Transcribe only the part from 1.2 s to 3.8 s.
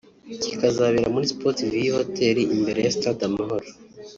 Sports View Hotel imbere ya Stade Amahoro